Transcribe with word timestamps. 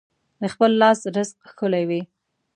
د 0.41 0.43
خپل 0.53 0.71
لاس 0.81 0.99
رزق 1.15 1.37
ښکلی 1.49 1.83
وي. 1.89 2.01